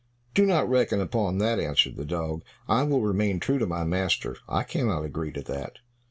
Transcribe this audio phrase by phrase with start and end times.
[0.33, 4.35] "Do not reckon upon that," answered the dog; "I will remain true to my master;
[4.49, 5.77] I cannot agree to that."